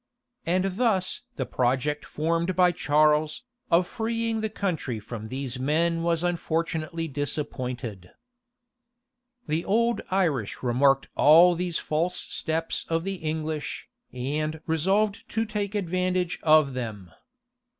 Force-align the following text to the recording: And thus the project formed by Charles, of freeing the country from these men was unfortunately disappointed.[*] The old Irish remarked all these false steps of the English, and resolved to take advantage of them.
And 0.47 0.65
thus 0.77 1.21
the 1.35 1.45
project 1.45 2.05
formed 2.05 2.55
by 2.55 2.71
Charles, 2.71 3.43
of 3.69 3.85
freeing 3.85 4.41
the 4.41 4.49
country 4.49 4.99
from 4.99 5.27
these 5.27 5.59
men 5.59 6.01
was 6.01 6.23
unfortunately 6.23 7.07
disappointed.[*] 7.07 8.09
The 9.47 9.63
old 9.63 10.01
Irish 10.09 10.63
remarked 10.63 11.07
all 11.15 11.53
these 11.53 11.77
false 11.77 12.19
steps 12.19 12.83
of 12.89 13.03
the 13.03 13.17
English, 13.17 13.89
and 14.11 14.59
resolved 14.65 15.29
to 15.29 15.45
take 15.45 15.75
advantage 15.75 16.39
of 16.41 16.73
them. 16.73 17.11